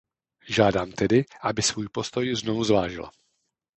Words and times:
Žádám 0.49 0.91
tedy, 0.91 1.25
aby 1.41 1.61
svůj 1.61 1.89
postoj 1.89 2.35
znovu 2.35 2.63
zvážila. 2.63 3.11